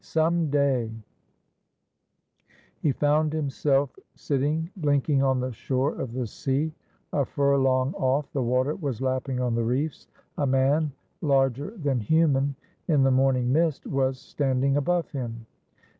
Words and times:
Some 0.03 0.49
day— 0.49 0.89
He 2.81 2.91
found 2.91 3.31
himself 3.33 3.91
sitting 4.15 4.71
blinking 4.75 5.21
on 5.21 5.39
the 5.39 5.51
shore 5.51 5.93
of 5.93 6.13
the 6.13 6.25
sea. 6.25 6.73
A 7.13 7.23
furlong 7.23 7.93
off, 7.93 8.25
the 8.33 8.41
water 8.41 8.73
was 8.73 8.99
lapping 8.99 9.39
on 9.39 9.53
the 9.53 9.63
reefs. 9.63 10.07
A 10.39 10.47
man, 10.47 10.91
larger 11.21 11.77
than 11.77 11.99
human 11.99 12.55
in 12.87 13.03
the 13.03 13.11
morning 13.11 13.53
mist, 13.53 13.85
was 13.85 14.19
standing 14.19 14.75
above 14.75 15.07
him. 15.11 15.45